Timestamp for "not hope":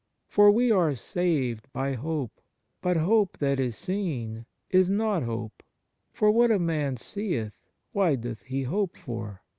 4.89-5.61